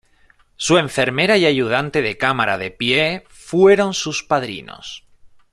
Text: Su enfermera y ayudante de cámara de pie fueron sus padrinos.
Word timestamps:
Su 0.55 0.79
enfermera 0.79 1.37
y 1.37 1.45
ayudante 1.45 2.01
de 2.01 2.17
cámara 2.17 2.57
de 2.57 2.71
pie 2.71 3.23
fueron 3.29 3.93
sus 3.93 4.23
padrinos. 4.23 5.03